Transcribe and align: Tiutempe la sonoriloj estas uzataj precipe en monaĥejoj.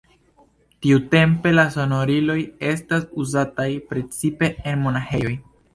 Tiutempe 0.85 1.51
la 1.59 1.65
sonoriloj 1.77 2.39
estas 2.73 3.07
uzataj 3.27 3.71
precipe 3.93 4.55
en 4.73 4.87
monaĥejoj. 4.89 5.41